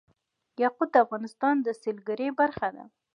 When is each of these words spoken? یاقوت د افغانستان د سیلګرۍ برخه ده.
یاقوت 0.63 0.89
د 0.91 0.95
افغانستان 1.05 1.55
د 1.61 1.67
سیلګرۍ 1.81 2.29
برخه 2.39 2.69
ده. 2.75 2.85